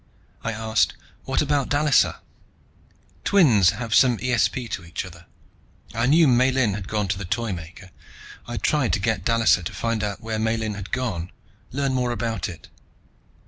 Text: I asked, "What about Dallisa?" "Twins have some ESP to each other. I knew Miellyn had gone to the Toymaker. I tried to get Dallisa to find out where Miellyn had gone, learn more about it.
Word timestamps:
I 0.43 0.51
asked, 0.51 0.95
"What 1.25 1.43
about 1.43 1.69
Dallisa?" 1.69 2.21
"Twins 3.23 3.69
have 3.69 3.93
some 3.93 4.17
ESP 4.17 4.67
to 4.71 4.83
each 4.83 5.05
other. 5.05 5.27
I 5.93 6.07
knew 6.07 6.25
Miellyn 6.27 6.73
had 6.73 6.87
gone 6.87 7.07
to 7.09 7.19
the 7.19 7.23
Toymaker. 7.25 7.91
I 8.47 8.57
tried 8.57 8.93
to 8.93 8.99
get 8.99 9.23
Dallisa 9.23 9.61
to 9.61 9.73
find 9.73 10.03
out 10.03 10.19
where 10.19 10.39
Miellyn 10.39 10.73
had 10.73 10.91
gone, 10.91 11.29
learn 11.71 11.93
more 11.93 12.09
about 12.09 12.49
it. 12.49 12.67